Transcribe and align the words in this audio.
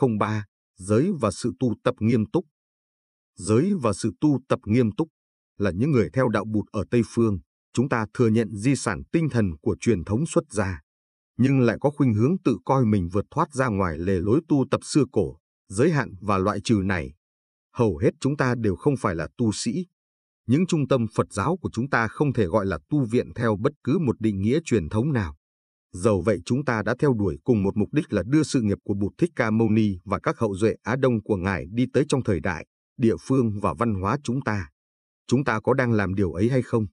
403, 0.00 0.44
giới 0.76 1.12
và 1.20 1.30
sự 1.30 1.52
tu 1.60 1.74
tập 1.84 1.94
nghiêm 1.98 2.26
túc. 2.32 2.44
Giới 3.36 3.72
và 3.82 3.92
sự 3.92 4.12
tu 4.20 4.40
tập 4.48 4.60
nghiêm 4.64 4.90
túc 4.96 5.08
là 5.58 5.70
những 5.70 5.90
người 5.90 6.10
theo 6.12 6.28
đạo 6.28 6.44
Bụt 6.44 6.64
ở 6.72 6.84
Tây 6.90 7.02
Phương, 7.06 7.38
chúng 7.72 7.88
ta 7.88 8.06
thừa 8.14 8.28
nhận 8.28 8.56
di 8.56 8.76
sản 8.76 9.02
tinh 9.12 9.28
thần 9.30 9.50
của 9.62 9.76
truyền 9.80 10.04
thống 10.04 10.26
xuất 10.26 10.44
gia, 10.50 10.80
nhưng 11.38 11.60
lại 11.60 11.76
có 11.80 11.90
khuynh 11.90 12.14
hướng 12.14 12.36
tự 12.44 12.56
coi 12.64 12.84
mình 12.84 13.08
vượt 13.12 13.24
thoát 13.30 13.52
ra 13.52 13.68
ngoài 13.68 13.98
lề 13.98 14.18
lối 14.20 14.40
tu 14.48 14.64
tập 14.70 14.80
xưa 14.84 15.04
cổ, 15.12 15.38
giới 15.68 15.90
hạn 15.90 16.14
và 16.20 16.38
loại 16.38 16.60
trừ 16.64 16.80
này. 16.84 17.14
Hầu 17.74 17.96
hết 17.96 18.10
chúng 18.20 18.36
ta 18.36 18.54
đều 18.58 18.76
không 18.76 18.96
phải 18.96 19.14
là 19.14 19.28
tu 19.36 19.52
sĩ. 19.52 19.86
Những 20.46 20.66
trung 20.66 20.88
tâm 20.88 21.06
Phật 21.14 21.32
giáo 21.32 21.56
của 21.60 21.70
chúng 21.72 21.90
ta 21.90 22.08
không 22.08 22.32
thể 22.32 22.46
gọi 22.46 22.66
là 22.66 22.78
tu 22.88 23.04
viện 23.04 23.34
theo 23.34 23.56
bất 23.60 23.72
cứ 23.84 23.98
một 23.98 24.20
định 24.20 24.40
nghĩa 24.42 24.58
truyền 24.64 24.88
thống 24.88 25.12
nào. 25.12 25.37
Dầu 25.98 26.20
vậy 26.20 26.38
chúng 26.44 26.64
ta 26.64 26.82
đã 26.82 26.94
theo 26.98 27.14
đuổi 27.14 27.38
cùng 27.44 27.62
một 27.62 27.76
mục 27.76 27.88
đích 27.92 28.12
là 28.12 28.22
đưa 28.26 28.42
sự 28.42 28.60
nghiệp 28.60 28.78
của 28.84 28.94
Bụt 28.94 29.12
Thích 29.18 29.30
Ca 29.36 29.50
Mâu 29.50 29.70
Ni 29.70 29.98
và 30.04 30.18
các 30.22 30.38
hậu 30.38 30.54
duệ 30.54 30.74
Á 30.82 30.96
Đông 30.96 31.22
của 31.22 31.36
Ngài 31.36 31.66
đi 31.70 31.86
tới 31.92 32.04
trong 32.08 32.24
thời 32.24 32.40
đại, 32.40 32.66
địa 32.96 33.16
phương 33.20 33.60
và 33.60 33.74
văn 33.78 33.94
hóa 33.94 34.18
chúng 34.24 34.40
ta. 34.42 34.68
Chúng 35.26 35.44
ta 35.44 35.60
có 35.60 35.74
đang 35.74 35.92
làm 35.92 36.14
điều 36.14 36.32
ấy 36.32 36.48
hay 36.48 36.62
không? 36.62 36.86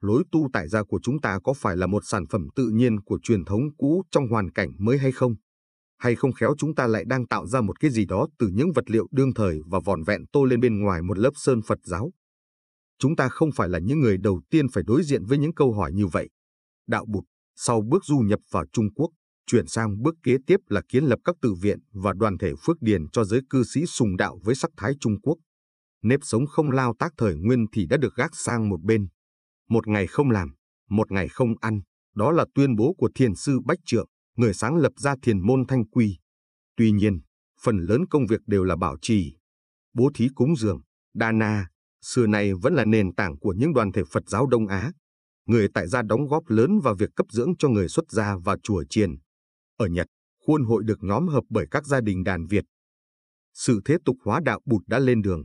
Lối 0.00 0.22
tu 0.32 0.48
tại 0.52 0.68
gia 0.68 0.82
của 0.82 1.00
chúng 1.02 1.20
ta 1.20 1.38
có 1.44 1.52
phải 1.52 1.76
là 1.76 1.86
một 1.86 2.02
sản 2.06 2.26
phẩm 2.26 2.48
tự 2.56 2.68
nhiên 2.68 3.00
của 3.00 3.18
truyền 3.22 3.44
thống 3.44 3.60
cũ 3.76 4.02
trong 4.10 4.28
hoàn 4.28 4.50
cảnh 4.52 4.70
mới 4.78 4.98
hay 4.98 5.12
không? 5.12 5.34
Hay 5.98 6.14
không 6.14 6.32
khéo 6.32 6.54
chúng 6.58 6.74
ta 6.74 6.86
lại 6.86 7.04
đang 7.06 7.26
tạo 7.26 7.46
ra 7.46 7.60
một 7.60 7.80
cái 7.80 7.90
gì 7.90 8.04
đó 8.04 8.26
từ 8.38 8.48
những 8.52 8.72
vật 8.72 8.90
liệu 8.90 9.06
đương 9.10 9.34
thời 9.34 9.60
và 9.66 9.80
vòn 9.84 10.02
vẹn 10.02 10.26
tô 10.32 10.44
lên 10.44 10.60
bên 10.60 10.80
ngoài 10.80 11.02
một 11.02 11.18
lớp 11.18 11.32
sơn 11.34 11.60
Phật 11.66 11.78
giáo? 11.82 12.12
Chúng 12.98 13.16
ta 13.16 13.28
không 13.28 13.50
phải 13.52 13.68
là 13.68 13.78
những 13.78 14.00
người 14.00 14.16
đầu 14.18 14.40
tiên 14.50 14.66
phải 14.72 14.84
đối 14.86 15.02
diện 15.02 15.24
với 15.24 15.38
những 15.38 15.54
câu 15.54 15.72
hỏi 15.72 15.92
như 15.92 16.06
vậy. 16.06 16.28
Đạo 16.86 17.04
Bụt, 17.08 17.24
sau 17.60 17.82
bước 17.88 18.04
du 18.04 18.18
nhập 18.18 18.40
vào 18.50 18.64
Trung 18.72 18.94
Quốc, 18.94 19.10
chuyển 19.46 19.66
sang 19.66 20.02
bước 20.02 20.14
kế 20.22 20.36
tiếp 20.46 20.56
là 20.68 20.80
kiến 20.88 21.04
lập 21.04 21.18
các 21.24 21.36
tự 21.42 21.54
viện 21.60 21.78
và 21.92 22.12
đoàn 22.12 22.38
thể 22.38 22.52
phước 22.62 22.76
điền 22.80 23.08
cho 23.08 23.24
giới 23.24 23.40
cư 23.50 23.64
sĩ 23.64 23.86
sùng 23.86 24.16
đạo 24.16 24.38
với 24.44 24.54
sắc 24.54 24.70
thái 24.76 24.92
Trung 25.00 25.20
Quốc. 25.20 25.36
Nếp 26.02 26.20
sống 26.22 26.46
không 26.46 26.70
lao 26.70 26.94
tác 26.98 27.12
thời 27.16 27.34
nguyên 27.34 27.66
thì 27.72 27.86
đã 27.86 27.96
được 27.96 28.14
gác 28.16 28.36
sang 28.36 28.68
một 28.68 28.82
bên. 28.82 29.08
Một 29.68 29.88
ngày 29.88 30.06
không 30.06 30.30
làm, 30.30 30.54
một 30.88 31.12
ngày 31.12 31.28
không 31.28 31.54
ăn, 31.60 31.80
đó 32.14 32.32
là 32.32 32.46
tuyên 32.54 32.76
bố 32.76 32.94
của 32.98 33.10
thiền 33.14 33.34
sư 33.34 33.60
Bách 33.64 33.78
Trượng, 33.86 34.08
người 34.36 34.54
sáng 34.54 34.76
lập 34.76 34.92
ra 34.96 35.14
thiền 35.22 35.40
môn 35.46 35.66
Thanh 35.68 35.84
Quy. 35.88 36.18
Tuy 36.76 36.90
nhiên, 36.90 37.20
phần 37.62 37.78
lớn 37.78 38.06
công 38.10 38.26
việc 38.26 38.40
đều 38.46 38.64
là 38.64 38.76
bảo 38.76 38.96
trì, 39.02 39.36
bố 39.94 40.10
thí 40.14 40.28
cúng 40.34 40.56
dường, 40.56 40.80
đa 41.14 41.32
na, 41.32 41.68
xưa 42.02 42.26
nay 42.26 42.54
vẫn 42.54 42.74
là 42.74 42.84
nền 42.84 43.14
tảng 43.14 43.38
của 43.38 43.54
những 43.58 43.72
đoàn 43.72 43.92
thể 43.92 44.02
Phật 44.12 44.22
giáo 44.28 44.46
Đông 44.46 44.66
Á. 44.66 44.92
Người 45.48 45.68
tại 45.74 45.88
gia 45.88 46.02
đóng 46.02 46.26
góp 46.26 46.48
lớn 46.48 46.80
vào 46.80 46.94
việc 46.94 47.10
cấp 47.16 47.26
dưỡng 47.30 47.52
cho 47.58 47.68
người 47.68 47.88
xuất 47.88 48.10
gia 48.10 48.36
và 48.44 48.56
chùa 48.62 48.84
chiền. 48.90 49.14
Ở 49.76 49.86
Nhật, 49.86 50.06
khuôn 50.46 50.64
hội 50.64 50.82
được 50.84 50.98
nhóm 51.00 51.28
hợp 51.28 51.44
bởi 51.50 51.66
các 51.70 51.86
gia 51.86 52.00
đình 52.00 52.24
đàn 52.24 52.46
Việt. 52.46 52.64
Sự 53.54 53.80
thế 53.84 53.96
tục 54.04 54.16
hóa 54.24 54.40
đạo 54.44 54.60
bụt 54.64 54.82
đã 54.86 54.98
lên 54.98 55.22
đường. 55.22 55.42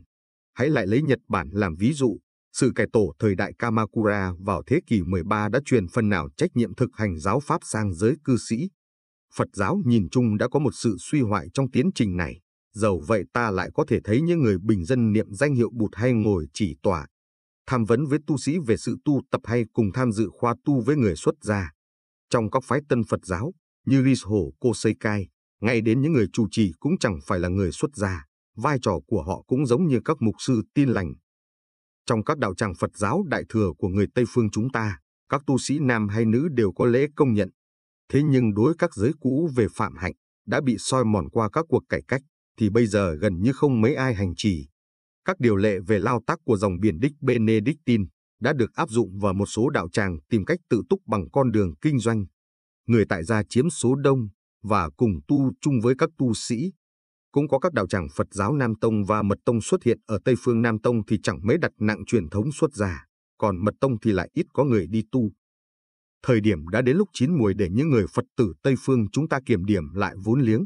Hãy 0.54 0.70
lại 0.70 0.88
lấy 0.88 1.02
Nhật 1.02 1.20
Bản 1.28 1.50
làm 1.52 1.76
ví 1.76 1.94
dụ. 1.94 2.18
Sự 2.54 2.72
cải 2.76 2.88
tổ 2.94 3.14
thời 3.20 3.36
đại 3.36 3.54
Kamakura 3.60 4.34
vào 4.40 4.64
thế 4.68 4.80
kỷ 4.88 5.02
13 5.02 5.50
đã 5.50 5.60
truyền 5.66 5.88
phần 5.88 6.10
nào 6.10 6.30
trách 6.38 6.50
nhiệm 6.56 6.76
thực 6.76 6.90
hành 6.94 7.20
giáo 7.20 7.40
pháp 7.40 7.62
sang 7.64 7.94
giới 7.94 8.16
cư 8.24 8.38
sĩ. 8.38 8.70
Phật 9.36 9.48
giáo 9.54 9.82
nhìn 9.86 10.10
chung 10.10 10.38
đã 10.38 10.48
có 10.48 10.60
một 10.60 10.72
sự 10.74 10.96
suy 11.00 11.22
hoại 11.22 11.48
trong 11.54 11.72
tiến 11.72 11.90
trình 11.96 12.18
này. 12.18 12.40
Dầu 12.74 13.04
vậy 13.08 13.24
ta 13.34 13.52
lại 13.52 13.70
có 13.74 13.86
thể 13.88 14.00
thấy 14.04 14.22
những 14.22 14.40
người 14.42 14.58
bình 14.64 14.86
dân 14.86 15.12
niệm 15.12 15.34
danh 15.34 15.56
hiệu 15.56 15.70
bụt 15.74 15.92
hay 15.94 16.14
ngồi 16.14 16.48
chỉ 16.54 16.76
tòa, 16.84 17.08
tham 17.66 17.86
vấn 17.86 18.06
với 18.06 18.20
tu 18.28 18.38
sĩ 18.38 18.58
về 18.60 18.78
sự 18.78 18.98
tu 19.06 19.22
tập 19.32 19.42
hay 19.44 19.66
cùng 19.74 19.92
tham 19.94 20.12
dự 20.12 20.30
khoa 20.34 20.56
tu 20.66 20.82
với 20.82 20.96
người 20.96 21.16
xuất 21.16 21.36
gia. 21.42 21.72
Trong 22.30 22.52
các 22.52 22.64
phái 22.64 22.82
tân 22.90 23.04
Phật 23.04 23.26
giáo, 23.26 23.54
như 23.86 24.04
Risho 24.04 24.38
Kosekai, 24.60 25.28
ngay 25.62 25.82
đến 25.82 26.02
những 26.02 26.14
người 26.14 26.28
chủ 26.34 26.48
trì 26.52 26.72
cũng 26.80 26.98
chẳng 26.98 27.20
phải 27.28 27.40
là 27.40 27.50
người 27.50 27.72
xuất 27.72 27.96
gia, 27.96 28.26
vai 28.56 28.78
trò 28.82 29.00
của 29.08 29.24
họ 29.24 29.44
cũng 29.48 29.66
giống 29.66 29.88
như 29.88 30.00
các 30.06 30.18
mục 30.20 30.36
sư 30.40 30.62
tin 30.74 30.90
lành. 30.90 31.14
Trong 32.06 32.24
các 32.24 32.38
đạo 32.38 32.56
tràng 32.56 32.74
Phật 32.80 32.98
giáo 32.98 33.24
đại 33.28 33.44
thừa 33.50 33.72
của 33.78 33.88
người 33.88 34.08
Tây 34.16 34.26
phương 34.28 34.50
chúng 34.52 34.70
ta, 34.70 35.00
các 35.30 35.42
tu 35.48 35.58
sĩ 35.58 35.80
nam 35.80 36.08
hay 36.08 36.26
nữ 36.26 36.48
đều 36.52 36.72
có 36.72 36.86
lễ 36.86 37.08
công 37.16 37.34
nhận. 37.34 37.50
Thế 38.10 38.24
nhưng 38.24 38.54
đối 38.54 38.74
các 38.78 38.94
giới 38.94 39.12
cũ 39.20 39.50
về 39.56 39.68
phạm 39.76 39.96
hạnh, 39.96 40.14
đã 40.48 40.62
bị 40.62 40.76
soi 40.80 41.06
mòn 41.06 41.30
qua 41.30 41.50
các 41.54 41.66
cuộc 41.70 41.84
cải 41.90 42.02
cách, 42.08 42.22
thì 42.58 42.70
bây 42.70 42.88
giờ 42.88 43.16
gần 43.16 43.42
như 43.42 43.54
không 43.54 43.82
mấy 43.82 43.96
ai 43.96 44.14
hành 44.14 44.34
trì. 44.38 44.68
Các 45.26 45.40
điều 45.40 45.56
lệ 45.56 45.80
về 45.88 46.00
lao 46.00 46.22
tác 46.28 46.40
của 46.46 46.58
dòng 46.58 46.80
biển 46.80 47.00
Đích 47.00 47.14
Benedictine 47.22 48.04
đã 48.42 48.54
được 48.54 48.74
áp 48.74 48.90
dụng 48.90 49.20
vào 49.20 49.34
một 49.34 49.46
số 49.46 49.70
đạo 49.70 49.90
tràng 49.90 50.18
tìm 50.30 50.46
cách 50.46 50.60
tự 50.70 50.82
túc 50.90 51.00
bằng 51.06 51.30
con 51.32 51.52
đường 51.52 51.74
kinh 51.82 52.00
doanh. 52.00 52.26
Người 52.88 53.06
tại 53.10 53.24
gia 53.24 53.44
chiếm 53.50 53.70
số 53.70 53.96
đông 53.96 54.30
và 54.64 54.90
cùng 54.98 55.12
tu 55.28 55.52
chung 55.62 55.82
với 55.82 55.96
các 55.98 56.10
tu 56.18 56.34
sĩ. 56.34 56.72
Cũng 57.32 57.48
có 57.48 57.60
các 57.60 57.74
đạo 57.74 57.88
tràng 57.88 58.08
Phật 58.16 58.28
giáo 58.32 58.54
Nam 58.54 58.74
Tông 58.82 59.06
và 59.06 59.22
Mật 59.22 59.38
Tông 59.46 59.62
xuất 59.62 59.84
hiện 59.84 60.00
ở 60.06 60.20
Tây 60.26 60.36
phương 60.40 60.62
Nam 60.62 60.80
Tông 60.80 61.06
thì 61.06 61.18
chẳng 61.24 61.40
mấy 61.44 61.58
đặt 61.58 61.72
nặng 61.80 62.04
truyền 62.06 62.30
thống 62.30 62.52
xuất 62.52 62.74
gia, 62.74 63.06
còn 63.38 63.66
Mật 63.66 63.74
Tông 63.82 64.00
thì 64.00 64.12
lại 64.12 64.30
ít 64.34 64.46
có 64.54 64.64
người 64.64 64.88
đi 64.88 65.04
tu. 65.12 65.32
Thời 66.24 66.42
điểm 66.42 66.68
đã 66.68 66.82
đến 66.82 66.98
lúc 66.98 67.10
chín 67.14 67.38
mùi 67.38 67.54
để 67.54 67.68
những 67.72 67.90
người 67.90 68.06
Phật 68.14 68.26
tử 68.38 68.54
Tây 68.64 68.76
phương 68.80 69.10
chúng 69.12 69.30
ta 69.30 69.40
kiểm 69.46 69.66
điểm 69.66 69.94
lại 69.94 70.16
vốn 70.24 70.42
liếng, 70.42 70.66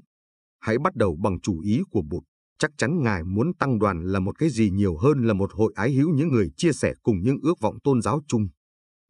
hãy 0.60 0.78
bắt 0.78 0.96
đầu 0.96 1.18
bằng 1.24 1.40
chủ 1.42 1.60
ý 1.60 1.82
của 1.92 2.02
Bụt. 2.02 2.24
Chắc 2.60 2.72
chắn 2.78 3.04
Ngài 3.04 3.24
muốn 3.24 3.54
tăng 3.60 3.80
đoàn 3.80 4.04
là 4.04 4.20
một 4.20 4.38
cái 4.40 4.50
gì 4.50 4.70
nhiều 4.70 4.98
hơn 4.98 5.24
là 5.24 5.34
một 5.34 5.54
hội 5.54 5.74
ái 5.76 5.94
hữu 5.94 6.10
những 6.14 6.28
người 6.28 6.50
chia 6.58 6.72
sẻ 6.72 6.94
cùng 7.04 7.22
những 7.22 7.38
ước 7.42 7.60
vọng 7.62 7.78
tôn 7.84 8.02
giáo 8.02 8.22
chung. 8.28 8.48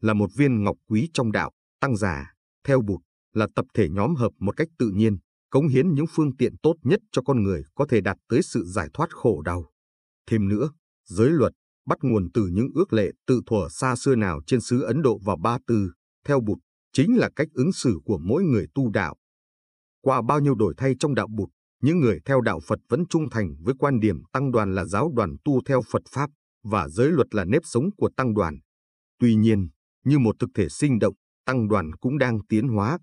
Là 0.01 0.13
một 0.13 0.29
viên 0.35 0.63
ngọc 0.63 0.77
quý 0.89 1.09
trong 1.13 1.31
đạo, 1.31 1.51
tăng 1.81 1.95
giả, 1.95 2.33
theo 2.63 2.81
Bụt, 2.81 2.99
là 3.33 3.47
tập 3.55 3.65
thể 3.73 3.89
nhóm 3.89 4.15
hợp 4.15 4.31
một 4.39 4.57
cách 4.57 4.67
tự 4.79 4.89
nhiên, 4.89 5.17
cống 5.49 5.67
hiến 5.67 5.93
những 5.93 6.05
phương 6.09 6.35
tiện 6.37 6.57
tốt 6.63 6.75
nhất 6.83 6.99
cho 7.11 7.21
con 7.21 7.43
người 7.43 7.63
có 7.75 7.85
thể 7.89 8.01
đạt 8.01 8.17
tới 8.29 8.41
sự 8.43 8.63
giải 8.65 8.89
thoát 8.93 9.09
khổ 9.09 9.41
đau. 9.41 9.71
Thêm 10.29 10.47
nữa, 10.47 10.69
giới 11.05 11.29
luật 11.29 11.53
bắt 11.85 11.97
nguồn 12.01 12.29
từ 12.33 12.47
những 12.47 12.67
ước 12.75 12.93
lệ 12.93 13.11
tự 13.27 13.41
thuở 13.45 13.67
xa 13.69 13.95
xưa 13.95 14.15
nào 14.15 14.41
trên 14.47 14.61
xứ 14.61 14.81
Ấn 14.81 15.01
Độ 15.01 15.19
và 15.23 15.35
Ba 15.35 15.57
Tư, 15.67 15.91
theo 16.25 16.39
Bụt, 16.41 16.57
chính 16.93 17.17
là 17.17 17.29
cách 17.35 17.47
ứng 17.53 17.71
xử 17.71 17.99
của 18.05 18.17
mỗi 18.17 18.43
người 18.43 18.67
tu 18.75 18.89
đạo. 18.89 19.15
Qua 20.01 20.21
bao 20.21 20.39
nhiêu 20.39 20.55
đổi 20.55 20.73
thay 20.77 20.95
trong 20.99 21.15
đạo 21.15 21.27
Bụt, 21.27 21.49
những 21.81 21.99
người 21.99 22.19
theo 22.25 22.41
đạo 22.41 22.59
Phật 22.67 22.79
vẫn 22.89 23.03
trung 23.09 23.29
thành 23.29 23.55
với 23.59 23.73
quan 23.79 23.99
điểm 23.99 24.23
tăng 24.33 24.51
đoàn 24.51 24.75
là 24.75 24.85
giáo 24.85 25.11
đoàn 25.15 25.35
tu 25.45 25.61
theo 25.65 25.81
Phật 25.91 26.01
Pháp 26.11 26.29
và 26.63 26.87
giới 26.87 27.11
luật 27.11 27.35
là 27.35 27.45
nếp 27.45 27.61
sống 27.65 27.89
của 27.97 28.09
tăng 28.17 28.33
đoàn. 28.33 28.59
Tuy 29.19 29.35
nhiên, 29.35 29.69
như 30.05 30.19
một 30.19 30.35
thực 30.39 30.49
thể 30.55 30.69
sinh 30.69 30.99
động, 30.99 31.13
tăng 31.45 31.67
đoàn 31.67 31.95
cũng 31.95 32.17
đang 32.17 32.39
tiến 32.49 32.67
hóa. 32.67 32.97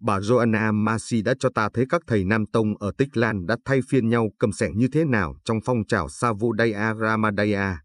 Bà 0.00 0.18
Joanna 0.18 0.74
Masi 0.84 1.22
đã 1.22 1.34
cho 1.38 1.48
ta 1.54 1.68
thấy 1.74 1.84
các 1.88 2.02
thầy 2.06 2.24
Nam 2.24 2.44
Tông 2.52 2.76
ở 2.76 2.92
Tích 2.98 3.16
Lan 3.16 3.46
đã 3.46 3.56
thay 3.64 3.80
phiên 3.88 4.08
nhau 4.08 4.28
cầm 4.38 4.52
sẻng 4.52 4.78
như 4.78 4.88
thế 4.92 5.04
nào 5.04 5.36
trong 5.44 5.58
phong 5.64 5.86
trào 5.86 6.08
Savodaya 6.08 6.94
Ramadaya, 6.94 7.78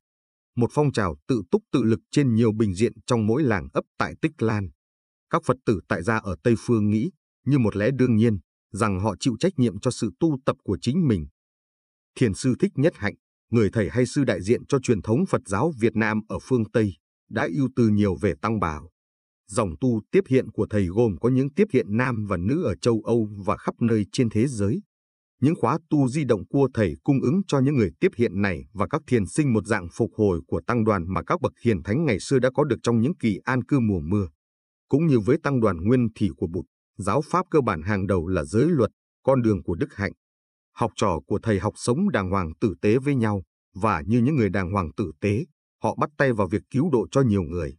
một 0.56 0.69
phong 0.74 0.92
trào 0.92 1.16
tự 1.28 1.42
túc 1.52 1.62
tự 1.72 1.84
lực 1.84 2.00
trên 2.12 2.34
nhiều 2.36 2.52
bình 2.52 2.75
diện 2.75 2.94
trong 3.06 3.28
mỗi 3.28 3.44
làng 3.44 3.68
ấp 3.74 3.84
tại 3.98 4.13
Tích 4.22 4.42
Lan. 4.42 4.69
Các 5.30 5.42
Phật 5.46 5.58
tử 5.66 5.80
tại 5.88 6.03
gia 6.03 6.18
ở 6.18 6.36
Tây 6.44 6.56
Phương 6.59 6.90
nghĩ, 6.90 7.12
như 7.46 7.59
một 7.59 7.75
lẽ 7.75 7.92
đương 7.92 8.16
nhiên, 8.16 8.40
rằng 8.72 9.00
họ 9.00 9.16
chịu 9.20 9.36
trách 9.40 9.54
nhiệm 9.58 9.80
cho 9.80 9.92
sự 9.92 10.12
tu 10.20 10.38
tập 10.46 10.56
của 10.64 10.78
chính 10.82 11.08
mình. 11.08 11.28
Thiền 12.20 12.34
sư 12.34 12.56
Thích 12.59 12.72
Nhất 12.76 12.94
Hạnh, 12.96 13.16
người 13.52 13.70
thầy 13.74 13.90
hay 13.90 14.06
sư 14.06 14.24
đại 14.24 14.42
diện 14.42 14.66
cho 14.66 14.80
truyền 14.80 15.02
thống 15.02 15.26
Phật 15.30 15.42
giáo 15.46 15.72
Việt 15.80 15.96
Nam 15.96 16.22
ở 16.28 16.38
phương 16.42 16.64
Tây, 16.74 16.94
đã 17.30 17.48
ưu 17.56 17.70
tư 17.76 17.88
nhiều 17.88 18.16
về 18.22 18.34
tăng 18.42 18.60
bảo. 18.60 18.90
Dòng 19.48 19.70
tu 19.81 20.02
tiếp 20.12 20.24
hiện 20.30 20.52
của 20.52 20.68
thầy 20.70 20.86
gồm 20.86 21.16
có 21.22 21.30
những 21.30 21.54
tiếp 21.54 21.68
hiện 21.74 21.98
nam 21.98 22.26
và 22.30 22.38
nữ 22.38 22.64
ở 22.64 22.76
châu 22.76 23.02
Âu 23.06 23.28
và 23.46 23.58
khắp 23.58 23.76
nơi 23.81 24.06
trên 24.12 24.30
thế 24.30 24.48
giới. 24.48 24.81
Những 25.42 25.56
khóa 25.56 25.80
tu 25.90 26.08
di 26.08 26.24
động 26.24 26.48
của 26.48 26.70
thầy 26.74 26.96
cung 27.04 27.22
ứng 27.22 27.42
cho 27.48 27.60
những 27.60 27.76
người 27.76 27.92
tiếp 28.00 28.12
hiện 28.18 28.42
này 28.42 28.66
và 28.74 28.88
các 28.88 29.02
thiền 29.08 29.26
sinh 29.26 29.54
một 29.54 29.66
dạng 29.66 29.88
phục 29.94 30.12
hồi 30.18 30.42
của 30.48 30.62
tăng 30.68 30.84
đoàn 30.84 31.14
mà 31.14 31.24
các 31.24 31.42
bậc 31.42 31.54
hiền 31.64 31.84
thánh 31.84 32.06
ngày 32.06 32.20
xưa 32.20 32.40
đã 32.40 32.50
có 32.54 32.64
được 32.64 32.76
trong 32.84 33.02
những 33.02 33.16
kỳ 33.20 33.40
an 33.44 33.64
cư 33.64 33.80
mùa 33.80 34.00
mưa. 34.00 34.28
Cũng 34.90 35.08
như 35.08 35.20
với 35.20 35.38
tăng 35.44 35.60
đoàn 35.60 35.78
nguyên 35.78 36.08
thủy 36.20 36.30
của 36.38 36.48
Bụt, 36.48 36.66
Giáo 37.01 37.22
pháp 37.25 37.45
cơ 37.51 37.62
bản 37.62 37.81
hàng 37.81 38.07
đầu 38.07 38.28
là 38.28 38.44
giới 38.44 38.66
luật, 38.69 38.91
con 39.23 39.41
đường 39.41 39.63
của 39.63 39.75
đức 39.75 39.94
hạnh. 39.94 40.12
Học 40.75 40.91
trò 40.95 41.19
của 41.28 41.39
thầy 41.44 41.59
học 41.59 41.73
sống 41.75 42.09
đàng 42.09 42.30
hoàng 42.30 42.51
tử 42.62 42.74
tế 42.81 42.98
với 42.98 43.15
nhau, 43.15 43.44
và 43.74 44.01
như 44.01 44.19
những 44.19 44.36
người 44.36 44.50
đàng 44.50 44.71
hoàng 44.71 44.92
tử 44.98 45.12
tế, 45.21 45.45
họ 45.83 45.95
bắt 45.95 46.09
tay 46.18 46.33
vào 46.33 46.48
việc 46.48 46.62
cứu 46.69 46.89
độ 46.92 47.07
cho 47.12 47.21
nhiều 47.21 47.42
người. 47.42 47.77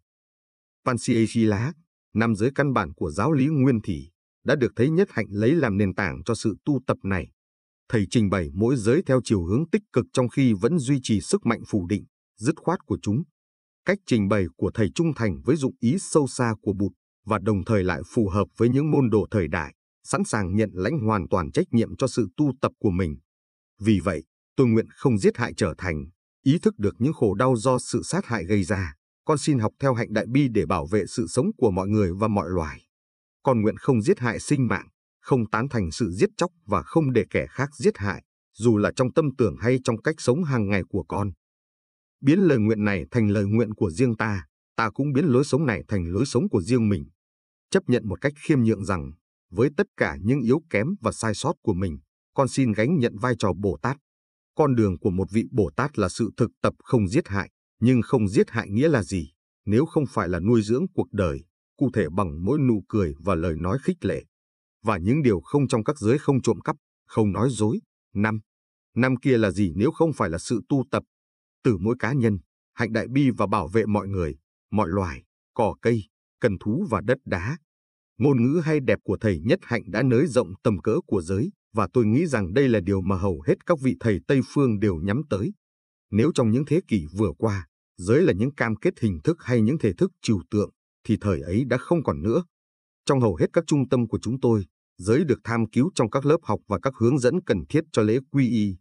Pansiashila, 0.85 1.73
nam 2.15 2.35
giới 2.35 2.51
căn 2.55 2.73
bản 2.73 2.93
của 2.93 3.11
giáo 3.11 3.33
lý 3.33 3.47
nguyên 3.47 3.81
thủy, 3.81 4.11
đã 4.45 4.57
được 4.57 4.73
thấy 4.77 4.91
nhất 4.91 5.09
hạnh 5.11 5.27
lấy 5.31 5.53
làm 5.53 5.77
nền 5.77 5.95
tảng 5.95 6.23
cho 6.25 6.35
sự 6.35 6.57
tu 6.65 6.81
tập 6.87 6.97
này. 7.03 7.33
Thầy 7.89 8.07
trình 8.11 8.31
bày 8.31 8.49
mỗi 8.55 8.77
giới 8.77 9.03
theo 9.07 9.21
chiều 9.25 9.45
hướng 9.45 9.71
tích 9.71 9.83
cực 9.93 10.07
trong 10.13 10.29
khi 10.29 10.53
vẫn 10.53 10.79
duy 10.79 11.01
trì 11.03 11.21
sức 11.21 11.47
mạnh 11.47 11.63
phủ 11.69 11.87
định, 11.87 12.05
dứt 12.39 12.55
khoát 12.57 12.79
của 12.87 12.99
chúng. 13.03 13.23
Cách 13.85 13.99
trình 14.07 14.29
bày 14.29 14.47
của 14.57 14.71
thầy 14.75 14.91
trung 14.95 15.13
thành 15.17 15.43
với 15.45 15.57
dụng 15.57 15.75
ý 15.81 15.97
sâu 15.99 16.27
xa 16.27 16.55
của 16.63 16.73
Bụt 16.73 16.93
và 17.25 17.39
đồng 17.39 17.65
thời 17.65 17.85
lại 17.85 18.03
phù 18.15 18.29
hợp 18.29 18.49
với 18.57 18.69
những 18.69 18.91
môn 18.91 19.11
đồ 19.11 19.27
thời 19.31 19.49
đại, 19.49 19.75
sẵn 20.05 20.25
sàng 20.25 20.57
nhận 20.57 20.71
lãnh 20.73 20.99
hoàn 20.99 21.29
toàn 21.29 21.53
trách 21.53 21.67
nhiệm 21.71 21.97
cho 21.97 22.07
sự 22.07 22.29
tu 22.37 22.53
tập 22.61 22.73
của 22.79 22.91
mình. 22.91 23.17
Vì 23.81 24.01
vậy, 24.01 24.25
tôi 24.57 24.67
nguyện 24.67 24.87
không 24.91 25.19
giết 25.19 25.37
hại 25.37 25.53
trở 25.57 25.75
thành, 25.79 26.05
ý 26.43 26.59
thức 26.59 26.79
được 26.79 26.95
những 26.99 27.13
khổ 27.13 27.35
đau 27.35 27.57
do 27.57 27.79
sự 27.79 28.03
sát 28.03 28.27
hại 28.27 28.45
gây 28.45 28.65
ra. 28.65 28.95
Con 29.25 29.39
xin 29.39 29.59
học 29.59 29.73
theo 29.81 29.95
hạnh 29.95 30.13
đại 30.13 30.27
bi 30.33 30.49
để 30.49 30.67
bảo 30.67 30.87
vệ 30.87 31.07
sự 31.07 31.27
sống 31.29 31.47
của 31.57 31.71
mọi 31.71 31.89
người 31.89 32.13
và 32.19 32.29
mọi 32.29 32.51
loài. 32.51 32.83
Con 33.43 33.61
nguyện 33.61 33.77
không 33.77 34.03
giết 34.03 34.19
hại 34.19 34.39
sinh 34.41 34.69
mạng, 34.69 34.89
không 35.21 35.51
tán 35.51 35.69
thành 35.69 35.91
sự 35.91 36.11
giết 36.11 36.29
chóc 36.37 36.51
và 36.67 36.83
không 36.83 37.13
để 37.13 37.25
kẻ 37.31 37.47
khác 37.51 37.71
giết 37.77 37.99
hại, 37.99 38.23
dù 38.55 38.77
là 38.77 38.93
trong 38.97 39.13
tâm 39.13 39.29
tưởng 39.39 39.57
hay 39.61 39.79
trong 39.85 40.03
cách 40.03 40.15
sống 40.19 40.45
hàng 40.45 40.69
ngày 40.69 40.83
của 40.89 41.05
con. 41.09 41.31
Biến 42.21 42.39
lời 42.39 42.59
nguyện 42.59 42.85
này 42.85 43.05
thành 43.11 43.29
lời 43.29 43.45
nguyện 43.45 43.75
của 43.75 43.91
riêng 43.91 44.17
ta, 44.17 44.47
ta 44.77 44.91
cũng 44.91 45.13
biến 45.13 45.25
lối 45.25 45.45
sống 45.45 45.67
này 45.67 45.83
thành 45.89 46.05
lối 46.07 46.27
sống 46.27 46.49
của 46.49 46.63
riêng 46.63 46.89
mình. 46.89 47.05
Chấp 47.73 47.83
nhận 47.87 48.09
một 48.09 48.21
cách 48.21 48.33
khiêm 48.37 48.63
nhượng 48.63 48.85
rằng, 48.85 49.13
với 49.51 49.69
tất 49.77 49.87
cả 49.97 50.17
những 50.23 50.41
yếu 50.41 50.61
kém 50.71 50.87
và 51.01 51.13
sai 51.13 51.35
sót 51.35 51.53
của 51.63 51.75
mình, 51.75 51.99
con 52.35 52.49
xin 52.49 52.73
gánh 52.73 52.99
nhận 52.99 53.19
vai 53.19 53.35
trò 53.39 53.53
Bồ 53.63 53.79
Tát. 53.83 53.97
Con 54.55 54.75
đường 54.75 54.99
của 54.99 55.11
một 55.11 55.31
vị 55.31 55.45
Bồ 55.51 55.71
Tát 55.77 55.99
là 55.99 56.09
sự 56.09 56.31
thực 56.37 56.51
tập 56.63 56.75
không 56.79 57.09
giết 57.09 57.29
hại, 57.29 57.51
nhưng 57.81 58.03
không 58.03 58.29
giết 58.29 58.51
hại 58.51 58.69
nghĩa 58.71 58.89
là 58.89 59.03
gì? 59.03 59.33
Nếu 59.65 59.87
không 59.87 60.05
phải 60.09 60.29
là 60.29 60.41
nuôi 60.41 60.63
dưỡng 60.63 60.87
cuộc 60.95 61.13
đời, 61.13 61.45
cụ 61.77 61.91
thể 61.95 62.07
bằng 62.17 62.45
mỗi 62.45 62.59
nụ 62.59 62.85
cười 62.89 63.15
và 63.19 63.35
lời 63.35 63.57
nói 63.59 63.79
khích 63.83 64.05
lệ. 64.05 64.25
Và 64.83 64.99
những 64.99 65.23
điều 65.23 65.41
không 65.41 65.69
trong 65.69 65.85
các 65.85 65.99
giới 65.99 66.19
không 66.19 66.43
trộm 66.43 66.61
cắp, 66.61 66.77
không 67.07 67.33
nói 67.33 67.49
dối. 67.51 67.81
Năm. 68.15 68.41
Năm 68.97 69.17
kia 69.17 69.39
là 69.39 69.51
gì 69.51 69.73
nếu 69.77 69.91
không 69.91 70.13
phải 70.13 70.31
là 70.31 70.39
sự 70.39 70.61
tu 70.69 70.85
tập? 70.91 71.03
Từ 71.65 71.77
mỗi 71.81 71.97
cá 71.99 72.13
nhân, 72.13 72.39
hạnh 72.75 72.93
đại 72.93 73.09
bi 73.09 73.31
và 73.31 73.47
bảo 73.47 73.69
vệ 73.69 73.87
mọi 73.87 74.09
người, 74.09 74.37
mọi 74.71 74.89
loài, 74.89 75.23
cỏ 75.55 75.75
cây, 75.83 76.05
cần 76.43 76.59
thú 76.59 76.87
và 76.91 77.01
đất 77.01 77.19
đá. 77.25 77.59
Ngôn 78.19 78.43
ngữ 78.43 78.61
hay 78.65 78.81
đẹp 78.81 78.99
của 79.05 79.17
thầy 79.21 79.41
nhất 79.41 79.59
hạnh 79.63 79.83
đã 79.87 80.03
nới 80.03 80.27
rộng 80.27 80.53
tầm 80.63 80.79
cỡ 80.79 80.97
của 81.07 81.23
giới, 81.23 81.53
và 81.73 81.89
tôi 81.93 82.07
nghĩ 82.07 82.27
rằng 82.27 82.55
đây 82.55 82.69
là 82.69 82.81
điều 82.81 83.01
mà 83.01 83.17
hầu 83.17 83.43
hết 83.47 83.67
các 83.67 83.81
vị 83.81 83.97
thầy 84.01 84.19
Tây 84.29 84.41
Phương 84.55 84.81
đều 84.81 84.97
nhắm 84.97 85.23
tới. 85.31 85.53
Nếu 86.11 86.31
trong 86.35 86.51
những 86.51 86.65
thế 86.67 86.81
kỷ 86.89 87.07
vừa 87.19 87.33
qua, 87.39 87.67
giới 87.97 88.23
là 88.23 88.33
những 88.33 88.55
cam 88.55 88.77
kết 88.77 88.95
hình 89.01 89.19
thức 89.25 89.37
hay 89.41 89.61
những 89.61 89.79
thể 89.79 89.93
thức 89.99 90.11
trừu 90.23 90.43
tượng, 90.51 90.71
thì 91.05 91.17
thời 91.21 91.41
ấy 91.41 91.65
đã 91.65 91.77
không 91.77 92.03
còn 92.03 92.23
nữa. 92.23 92.45
Trong 93.07 93.21
hầu 93.21 93.37
hết 93.37 93.47
các 93.53 93.65
trung 93.67 93.89
tâm 93.89 94.09
của 94.09 94.19
chúng 94.23 94.41
tôi, 94.41 94.67
giới 94.99 95.25
được 95.25 95.39
tham 95.45 95.71
cứu 95.71 95.91
trong 95.95 96.11
các 96.11 96.27
lớp 96.27 96.39
học 96.43 96.61
và 96.69 96.79
các 96.83 96.95
hướng 97.01 97.19
dẫn 97.19 97.43
cần 97.47 97.59
thiết 97.69 97.85
cho 97.93 98.03
lễ 98.03 98.19
quy 98.31 98.49
y. 98.49 98.77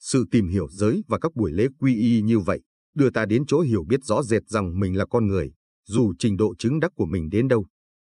Sự 0.00 0.24
tìm 0.30 0.48
hiểu 0.48 0.68
giới 0.70 1.02
và 1.08 1.18
các 1.18 1.34
buổi 1.34 1.52
lễ 1.52 1.66
quy 1.78 1.96
y 1.96 2.22
như 2.22 2.38
vậy 2.38 2.60
đưa 2.94 3.10
ta 3.10 3.26
đến 3.26 3.46
chỗ 3.46 3.60
hiểu 3.60 3.84
biết 3.88 4.04
rõ 4.04 4.22
rệt 4.22 4.42
rằng 4.48 4.80
mình 4.80 4.96
là 4.96 5.06
con 5.06 5.26
người, 5.26 5.52
dù 5.86 6.12
trình 6.18 6.36
độ 6.36 6.54
chứng 6.58 6.80
đắc 6.80 6.92
của 6.94 7.06
mình 7.06 7.30
đến 7.30 7.48
đâu. 7.48 7.66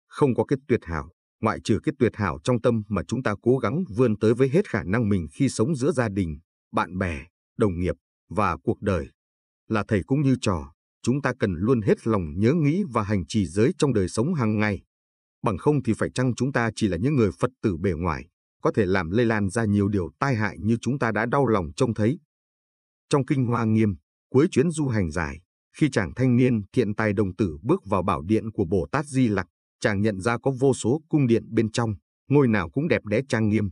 Không 0.07 0.35
có 0.35 0.45
cái 0.45 0.57
tuyệt 0.67 0.79
hảo, 0.83 1.09
ngoại 1.41 1.59
trừ 1.63 1.79
cái 1.83 1.93
tuyệt 1.99 2.15
hảo 2.15 2.39
trong 2.43 2.61
tâm 2.61 2.83
mà 2.87 3.01
chúng 3.07 3.23
ta 3.23 3.35
cố 3.41 3.57
gắng 3.57 3.83
vươn 3.95 4.19
tới 4.19 4.33
với 4.33 4.49
hết 4.49 4.69
khả 4.69 4.83
năng 4.83 5.09
mình 5.09 5.27
khi 5.33 5.49
sống 5.49 5.75
giữa 5.75 5.91
gia 5.91 6.09
đình, 6.09 6.39
bạn 6.71 6.97
bè, 6.97 7.25
đồng 7.57 7.79
nghiệp 7.79 7.95
và 8.29 8.57
cuộc 8.63 8.81
đời. 8.81 9.07
Là 9.67 9.83
thầy 9.87 10.01
cũng 10.05 10.21
như 10.21 10.35
trò, 10.41 10.73
chúng 11.03 11.21
ta 11.21 11.33
cần 11.39 11.53
luôn 11.53 11.81
hết 11.81 12.07
lòng 12.07 12.23
nhớ 12.37 12.53
nghĩ 12.53 12.83
và 12.93 13.03
hành 13.03 13.23
trì 13.27 13.45
giới 13.45 13.71
trong 13.77 13.93
đời 13.93 14.09
sống 14.09 14.33
hàng 14.33 14.59
ngày. 14.59 14.83
Bằng 15.43 15.57
không 15.57 15.83
thì 15.83 15.93
phải 15.97 16.09
chăng 16.15 16.35
chúng 16.35 16.51
ta 16.51 16.69
chỉ 16.75 16.87
là 16.87 16.97
những 16.97 17.15
người 17.15 17.29
Phật 17.39 17.51
tử 17.61 17.77
bề 17.77 17.91
ngoài, 17.91 18.25
có 18.61 18.71
thể 18.75 18.85
làm 18.85 19.09
lây 19.09 19.25
lan 19.25 19.49
ra 19.49 19.65
nhiều 19.65 19.87
điều 19.87 20.09
tai 20.19 20.35
hại 20.35 20.57
như 20.59 20.77
chúng 20.81 20.99
ta 20.99 21.11
đã 21.11 21.25
đau 21.25 21.47
lòng 21.47 21.65
trông 21.75 21.93
thấy. 21.93 22.19
Trong 23.09 23.25
Kinh 23.25 23.45
Hoa 23.45 23.65
Nghiêm, 23.65 23.95
cuối 24.29 24.47
chuyến 24.51 24.71
du 24.71 24.87
hành 24.87 25.11
dài, 25.11 25.41
khi 25.77 25.89
chàng 25.89 26.13
thanh 26.15 26.35
niên 26.35 26.61
thiện 26.73 26.95
tài 26.95 27.13
đồng 27.13 27.35
tử 27.35 27.57
bước 27.61 27.85
vào 27.85 28.03
bảo 28.03 28.21
điện 28.21 28.51
của 28.51 28.65
Bồ 28.65 28.87
Tát 28.91 29.05
Di 29.05 29.27
Lặc, 29.27 29.47
chàng 29.79 30.01
nhận 30.01 30.21
ra 30.21 30.37
có 30.37 30.51
vô 30.59 30.73
số 30.73 31.01
cung 31.09 31.27
điện 31.27 31.43
bên 31.49 31.71
trong, 31.71 31.95
ngôi 32.29 32.47
nào 32.47 32.69
cũng 32.69 32.87
đẹp 32.87 33.05
đẽ 33.05 33.21
trang 33.29 33.49
nghiêm. 33.49 33.69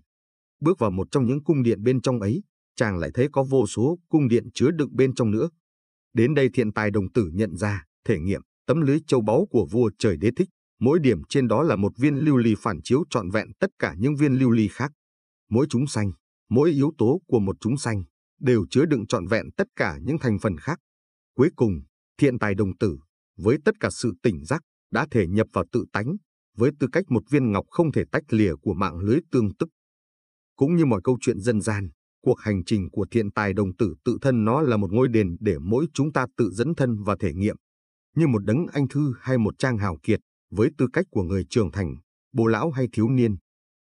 Bước 0.60 0.80
vào 0.80 0.92
một 0.92 1.08
trong 1.12 1.28
những 1.28 1.44
cung 1.44 1.64
điện 1.64 1.84
bên 1.84 2.02
trong 2.02 2.22
ấy, 2.22 2.44
chàng 2.76 2.98
lại 2.98 3.12
thấy 3.14 3.28
có 3.32 3.44
vô 3.50 3.68
số 3.68 3.98
cung 4.10 4.28
điện 4.28 4.44
chứa 4.54 4.72
đựng 4.72 4.96
bên 4.96 5.14
trong 5.14 5.32
nữa. 5.32 5.50
Đến 6.14 6.34
đây 6.34 6.50
thiện 6.54 6.74
tài 6.74 6.92
đồng 6.92 7.12
tử 7.12 7.30
nhận 7.34 7.56
ra, 7.56 7.84
thể 8.08 8.20
nghiệm, 8.20 8.42
tấm 8.66 8.82
lưới 8.82 9.00
châu 9.08 9.22
báu 9.22 9.48
của 9.50 9.68
vua 9.72 9.92
trời 10.00 10.18
đế 10.18 10.32
thích, 10.36 10.50
mỗi 10.80 11.00
điểm 11.00 11.22
trên 11.30 11.48
đó 11.48 11.64
là 11.64 11.76
một 11.76 11.92
viên 11.98 12.16
lưu 12.16 12.38
ly 12.38 12.56
phản 12.60 12.80
chiếu 12.84 13.04
trọn 13.10 13.30
vẹn 13.30 13.48
tất 13.60 13.70
cả 13.80 13.96
những 13.98 14.16
viên 14.16 14.34
lưu 14.34 14.52
ly 14.52 14.68
khác. 14.68 14.92
Mỗi 15.50 15.66
chúng 15.70 15.88
sanh, 15.88 16.12
mỗi 16.50 16.72
yếu 16.72 16.92
tố 16.98 17.22
của 17.28 17.40
một 17.40 17.56
chúng 17.60 17.78
sanh, 17.78 18.04
đều 18.40 18.66
chứa 18.70 18.86
đựng 18.86 19.08
trọn 19.08 19.28
vẹn 19.28 19.46
tất 19.58 19.68
cả 19.76 19.98
những 20.02 20.18
thành 20.20 20.40
phần 20.40 20.58
khác. 20.58 20.80
Cuối 21.36 21.50
cùng, 21.56 21.82
thiện 22.18 22.39
tài 22.39 22.56
đồng 22.56 22.77
tử, 22.77 22.98
với 23.38 23.57
tất 23.65 23.80
cả 23.80 23.89
sự 23.92 24.13
tỉnh 24.24 24.45
giác, 24.45 24.62
đã 24.92 25.07
thể 25.12 25.27
nhập 25.27 25.48
vào 25.54 25.65
tự 25.71 25.86
tánh, 25.94 26.15
với 26.57 26.71
tư 26.80 26.88
cách 26.92 27.06
một 27.10 27.24
viên 27.30 27.51
ngọc 27.51 27.65
không 27.69 27.92
thể 27.92 28.04
tách 28.12 28.24
lìa 28.30 28.56
của 28.62 28.74
mạng 28.74 29.00
lưới 29.00 29.19
tương 29.31 29.56
tức. 29.60 29.69
Cũng 30.56 30.75
như 30.75 30.86
mọi 30.86 31.01
câu 31.04 31.18
chuyện 31.21 31.39
dân 31.39 31.62
gian, 31.62 31.89
cuộc 32.21 32.39
hành 32.39 32.63
trình 32.65 32.89
của 32.92 33.06
thiện 33.12 33.31
tài 33.31 33.54
đồng 33.54 33.75
tử 33.75 33.95
tự 34.06 34.18
thân 34.21 34.45
nó 34.45 34.62
là 34.62 34.77
một 34.77 34.92
ngôi 34.92 35.07
đền 35.07 35.38
để 35.39 35.57
mỗi 35.60 35.88
chúng 35.94 36.13
ta 36.13 36.25
tự 36.38 36.51
dẫn 36.51 36.75
thân 36.75 37.04
và 37.04 37.15
thể 37.19 37.33
nghiệm. 37.33 37.56
Như 38.15 38.27
một 38.27 38.45
đấng 38.45 38.65
anh 38.74 38.88
thư 38.88 39.13
hay 39.19 39.38
một 39.38 39.54
trang 39.57 39.77
hào 39.77 39.98
kiệt, 40.04 40.19
với 40.51 40.69
tư 40.77 40.88
cách 40.94 41.06
của 41.12 41.24
người 41.24 41.45
trưởng 41.50 41.71
thành, 41.71 41.95
bố 42.33 42.48
lão 42.48 42.71
hay 42.71 42.88
thiếu 42.92 43.10
niên. 43.10 43.36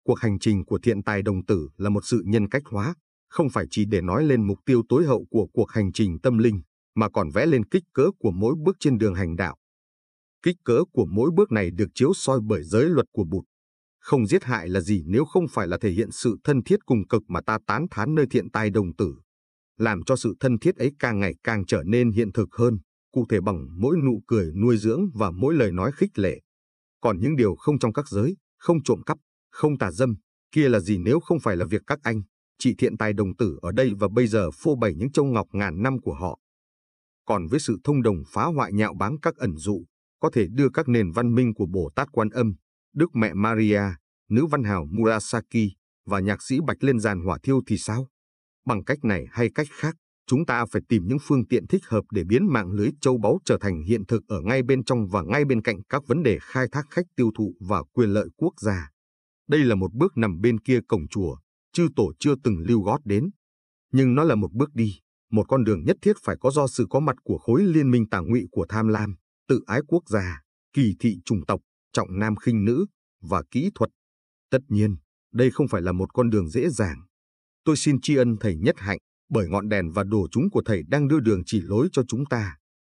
Cuộc 0.04 0.19
hành 0.19 0.38
trình 0.38 0.64
của 0.64 0.78
thiện 0.82 1.02
tài 1.02 1.22
đồng 1.22 1.44
tử 1.44 1.69
là 1.76 1.90
một 1.90 2.04
sự 2.04 2.22
nhân 2.26 2.48
cách 2.48 2.62
hóa, 2.66 2.94
không 3.28 3.50
phải 3.50 3.66
chỉ 3.70 3.84
để 3.84 4.00
nói 4.00 4.24
lên 4.24 4.46
mục 4.46 4.58
tiêu 4.66 4.82
tối 4.88 5.06
hậu 5.06 5.26
của 5.30 5.46
cuộc 5.52 5.70
hành 5.70 5.92
trình 5.92 6.19
tâm 6.22 6.38
linh, 6.38 6.62
mà 6.94 7.09
còn 7.09 7.31
vẽ 7.31 7.47
lên 7.47 7.65
kích 7.65 7.85
cỡ 7.94 8.11
của 8.19 8.31
mỗi 8.31 8.55
bước 8.65 8.77
trên 8.81 8.99
đường 8.99 9.15
hành 9.15 9.37
đạo. 9.37 9.56
Kích 10.43 10.56
cỡ 10.65 10.85
của 10.93 11.06
mỗi 11.11 11.31
bước 11.37 11.53
này 11.53 11.71
được 11.71 11.89
chiếu 11.94 12.12
soi 12.15 12.41
bởi 12.49 12.62
giới 12.62 12.85
luật 12.85 13.06
của 13.12 13.25
Bụt. 13.25 13.44
Không 14.00 14.27
giết 14.27 14.44
hại 14.44 14.69
là 14.69 14.81
gì 14.81 15.03
nếu 15.06 15.25
không 15.25 15.44
phải 15.50 15.67
là 15.67 15.79
thể 15.81 15.91
hiện 15.91 16.11
sự 16.11 16.37
thân 16.44 16.62
thiết 16.62 16.77
cùng 16.87 17.09
cực 17.09 17.23
mà 17.29 17.41
ta 17.47 17.59
tán 17.67 17.87
thán 17.91 18.15
nơi 18.15 18.27
thiện 18.31 18.50
tài 18.50 18.71
đồng 18.71 18.97
tử. 18.97 19.15
Làm 19.79 20.03
cho 20.06 20.17
sự 20.17 20.35
thân 20.41 20.59
thiết 20.59 20.77
ấy 20.77 20.91
càng 20.99 21.21
ngày 21.21 21.35
càng 21.43 21.67
trở 21.67 21.83
nên 21.87 22.11
hiện 22.11 22.33
thực 22.33 22.49
hơn, 22.53 22.79
cụ 23.12 23.27
thể 23.29 23.41
bằng 23.41 23.67
mỗi 23.79 23.97
nụ 24.05 24.23
cười 24.27 24.53
nuôi 24.62 24.77
dưỡng 24.77 25.00
và 25.15 25.31
mỗi 25.31 25.55
lời 25.55 25.73
nói 25.73 25.93
khích 25.97 26.19
lệ. 26.19 26.41
Còn 27.00 27.21
những 27.21 27.37
điều 27.37 27.55
không 27.56 27.79
trong 27.79 27.93
các 27.93 28.09
giới, 28.09 28.37
không 28.59 28.83
trộm 28.83 29.03
cắp, 29.06 29.19
không 29.50 29.79
tà 29.79 29.91
dâm, 29.91 30.15
kia 30.53 30.69
là 30.69 30.81
gì 30.81 30.99
nếu 30.99 31.21
không 31.21 31.41
phải 31.41 31.56
là 31.56 31.65
việc 31.71 31.83
các 31.87 31.99
anh, 32.03 32.23
chị 32.59 32.75
thiện 32.79 32.97
tài 32.97 33.12
đồng 33.12 33.37
tử 33.37 33.59
ở 33.62 33.73
đây 33.73 33.93
và 33.99 34.09
bây 34.09 34.27
giờ 34.27 34.50
phô 34.50 34.77
bày 34.77 34.94
những 34.94 35.12
châu 35.12 35.25
ngọc 35.25 35.47
ngàn 35.53 35.83
năm 35.83 36.00
của 36.00 36.15
họ. 36.15 36.39
Còn 37.24 37.46
với 37.46 37.60
sự 37.60 37.78
thông 37.84 38.02
đồng 38.02 38.22
phá 38.28 38.44
hoại 38.44 38.72
nhạo 38.72 38.94
báng 38.94 39.20
các 39.22 39.36
ẩn 39.36 39.56
dụ, 39.56 39.84
có 40.20 40.30
thể 40.32 40.46
đưa 40.50 40.69
các 40.69 40.88
nền 40.88 41.10
văn 41.10 41.34
minh 41.34 41.54
của 41.54 41.66
Bồ 41.66 41.90
Tát 41.94 42.08
Quan 42.12 42.28
Âm, 42.28 42.54
Đức 42.94 43.10
Mẹ 43.14 43.34
Maria, 43.34 43.82
nữ 44.30 44.46
văn 44.46 44.64
hào 44.64 44.86
Murasaki 44.90 45.72
và 46.06 46.20
nhạc 46.20 46.42
sĩ 46.42 46.58
Bạch 46.66 46.84
lên 46.84 47.00
giàn 47.00 47.20
hỏa 47.24 47.38
thiêu 47.42 47.60
thì 47.66 47.78
sao? 47.78 48.08
Bằng 48.66 48.84
cách 48.84 49.04
này 49.04 49.26
hay 49.30 49.50
cách 49.54 49.66
khác, 49.70 49.96
chúng 50.26 50.46
ta 50.46 50.64
phải 50.72 50.82
tìm 50.88 51.02
những 51.06 51.19
phương 51.22 51.46
tiện 51.46 51.66
thích 51.66 51.82
hợp 51.86 52.04
để 52.10 52.22
biến 52.24 52.52
mạng 52.52 52.70
lưới 52.70 52.90
châu 53.00 53.19
báu 53.19 53.38
trở 53.44 53.58
thành 53.60 53.82
hiện 53.82 54.06
thực 54.06 54.22
ở 54.28 54.40
ngay 54.40 54.62
bên 54.62 54.84
trong 54.84 55.08
và 55.08 55.22
ngay 55.22 55.44
bên 55.44 55.62
cạnh 55.62 55.82
các 55.88 56.02
vấn 56.06 56.22
đề 56.22 56.38
khai 56.42 56.66
thác 56.72 56.86
khách 56.90 57.06
tiêu 57.16 57.30
thụ 57.38 57.54
và 57.60 57.82
quyền 57.92 58.10
lợi 58.10 58.28
quốc 58.36 58.52
gia. 58.60 58.90
Đây 59.48 59.60
là 59.64 59.74
một 59.74 59.94
bước 59.94 60.16
nằm 60.16 60.40
bên 60.40 60.60
kia 60.60 60.80
cổng 60.88 61.08
chùa, 61.08 61.36
chư 61.72 61.88
tổ 61.96 62.12
chưa 62.19 62.34
từng 62.44 62.58
lưu 62.58 62.82
gót 62.82 63.00
đến. 63.04 63.30
Nhưng 63.92 64.14
nó 64.14 64.24
là 64.24 64.34
một 64.34 64.52
bước 64.52 64.74
đi, 64.74 65.00
một 65.32 65.48
con 65.48 65.65
đường 65.65 65.84
nhất 65.84 65.96
thiết 66.03 66.17
phải 66.22 66.36
có 66.41 66.51
do 66.51 66.67
sự 66.67 66.86
có 66.91 67.01
mặt 67.01 67.17
của 67.24 67.39
khối 67.39 67.62
liên 67.62 67.91
minh 67.91 68.08
tà 68.08 68.20
ngụy 68.20 68.46
của 68.51 68.67
tham 68.69 68.89
lam, 68.89 69.17
tự 69.48 69.60
ái 69.67 69.81
quốc 69.86 70.08
gia, 70.08 70.41
kỳ 70.72 70.94
thị 71.01 71.17
chủng 71.24 71.46
tộc, 71.46 71.60
trọng 71.93 72.19
nam 72.19 72.36
khinh 72.36 72.65
nữ 72.65 72.86
và 73.22 73.43
kỹ 73.51 73.70
thuật. 73.74 73.91
Tất 74.51 74.58
nhiên, 74.69 74.96
đây 75.32 75.51
không 75.51 75.69
phải 75.69 75.82
là 75.82 75.93
một 75.93 76.15
con 76.15 76.31
đường 76.31 76.48
dễ 76.48 76.69
dàng. 76.69 77.06
Tôi 77.65 77.77
xin 77.77 78.01
tri 78.01 78.17
ân 78.17 78.36
thầy 78.41 78.56
nhất 78.56 78.74
hạnh 78.79 78.98
bởi 79.31 79.48
ngọn 79.48 79.69
đèn 79.69 79.91
và 79.93 80.05
đồ 80.05 80.29
chúng 80.31 80.51
của 80.51 80.62
thầy 80.65 80.82
đang 80.89 81.08
đưa 81.08 81.20
đường 81.20 81.43
chỉ 81.46 81.60
lối 81.60 81.89
cho 81.93 82.03
chúng 82.08 82.27
ta. 82.27 82.56